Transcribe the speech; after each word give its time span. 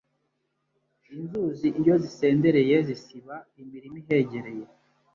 Inzuzi 1.15 1.67
iyo 1.81 1.93
zisendereye 2.03 2.75
zisiba 2.87 3.35
imirima 3.61 3.95
ihegereye 4.03 4.65